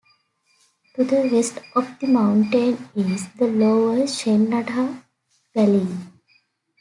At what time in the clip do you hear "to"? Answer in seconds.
0.95-1.03